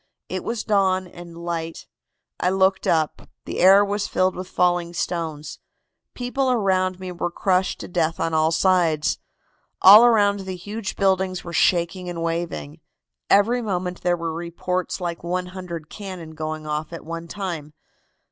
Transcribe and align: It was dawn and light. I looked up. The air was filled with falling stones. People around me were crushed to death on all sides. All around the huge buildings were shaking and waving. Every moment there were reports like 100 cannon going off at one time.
It 0.29 0.43
was 0.43 0.63
dawn 0.63 1.05
and 1.05 1.37
light. 1.37 1.85
I 2.39 2.49
looked 2.49 2.87
up. 2.87 3.29
The 3.45 3.59
air 3.59 3.85
was 3.85 4.07
filled 4.07 4.35
with 4.35 4.47
falling 4.49 4.95
stones. 4.95 5.59
People 6.15 6.49
around 6.51 6.99
me 6.99 7.11
were 7.11 7.29
crushed 7.29 7.79
to 7.81 7.87
death 7.87 8.19
on 8.19 8.33
all 8.33 8.49
sides. 8.51 9.19
All 9.79 10.03
around 10.03 10.39
the 10.39 10.55
huge 10.55 10.95
buildings 10.95 11.43
were 11.43 11.53
shaking 11.53 12.09
and 12.09 12.23
waving. 12.23 12.79
Every 13.29 13.61
moment 13.61 14.01
there 14.01 14.17
were 14.17 14.33
reports 14.33 14.99
like 15.01 15.23
100 15.23 15.87
cannon 15.87 16.31
going 16.33 16.65
off 16.65 16.91
at 16.91 17.05
one 17.05 17.27
time. 17.27 17.73